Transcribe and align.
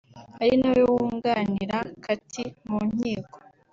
ari 0.41 0.55
nawe 0.61 0.81
wunganira 0.91 1.77
Katie 2.03 2.55
mu 2.69 2.77
nkiko 2.93 3.37